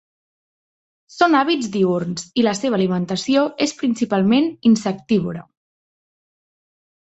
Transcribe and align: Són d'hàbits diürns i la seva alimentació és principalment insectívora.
Són 1.15 1.35
d'hàbits 1.35 1.67
diürns 1.75 2.25
i 2.43 2.45
la 2.47 2.53
seva 2.61 2.77
alimentació 2.79 3.43
és 3.67 3.75
principalment 3.83 4.49
insectívora. 4.71 5.45